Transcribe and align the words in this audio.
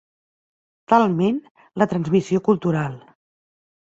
Talment 0.93 1.37
la 1.81 1.87
transmissió 1.93 2.43
cultural. 2.47 2.97